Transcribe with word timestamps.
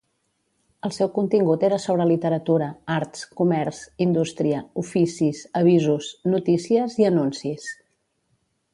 El 0.87 0.93
seu 0.95 1.09
contingut 1.17 1.65
era 1.67 1.77
sobre 1.83 2.07
literatura, 2.13 2.71
arts, 2.95 3.27
comerç, 3.41 3.83
indústria, 4.09 4.65
oficis, 4.87 5.45
avisos, 5.65 6.11
notícies 6.37 7.01
i 7.05 7.11
anuncis. 7.15 7.73